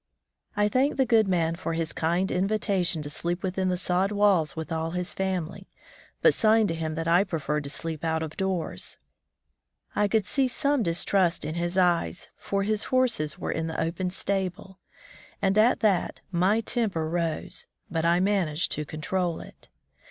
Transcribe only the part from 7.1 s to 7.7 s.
preferred to